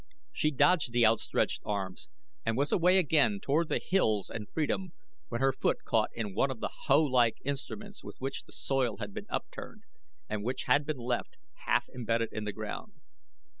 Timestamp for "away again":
2.71-3.39